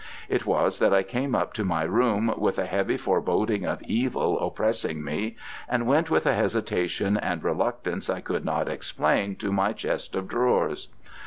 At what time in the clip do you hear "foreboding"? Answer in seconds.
2.97-3.65